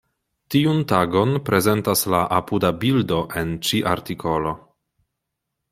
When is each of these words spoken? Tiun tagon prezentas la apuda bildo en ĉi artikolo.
Tiun 0.53 0.79
tagon 0.91 1.35
prezentas 1.49 2.01
la 2.15 2.23
apuda 2.39 2.73
bildo 2.85 3.21
en 3.43 3.53
ĉi 3.69 3.83
artikolo. 3.95 4.57